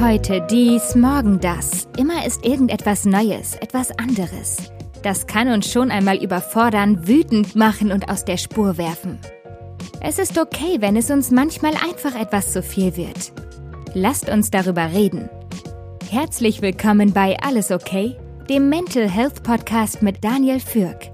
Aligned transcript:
Heute 0.00 0.40
dies, 0.50 0.94
morgen 0.94 1.40
das. 1.40 1.86
Immer 1.98 2.24
ist 2.24 2.46
irgendetwas 2.46 3.04
Neues, 3.04 3.54
etwas 3.56 3.90
anderes. 3.98 4.72
Das 5.02 5.26
kann 5.26 5.48
uns 5.48 5.70
schon 5.70 5.90
einmal 5.90 6.16
überfordern, 6.24 7.06
wütend 7.06 7.54
machen 7.54 7.92
und 7.92 8.08
aus 8.08 8.24
der 8.24 8.38
Spur 8.38 8.78
werfen. 8.78 9.18
Es 10.00 10.18
ist 10.18 10.38
okay, 10.38 10.78
wenn 10.78 10.96
es 10.96 11.10
uns 11.10 11.30
manchmal 11.30 11.74
einfach 11.74 12.18
etwas 12.18 12.50
zu 12.50 12.62
viel 12.62 12.96
wird. 12.96 13.32
Lasst 13.92 14.30
uns 14.30 14.50
darüber 14.50 14.90
reden. 14.90 15.28
Herzlich 16.08 16.62
willkommen 16.62 17.12
bei 17.12 17.36
Alles 17.42 17.70
okay, 17.70 18.16
dem 18.48 18.70
Mental 18.70 19.06
Health 19.06 19.42
Podcast 19.42 20.00
mit 20.00 20.24
Daniel 20.24 20.60
Fürk. 20.60 21.10